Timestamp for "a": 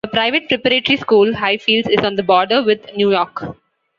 0.03-0.07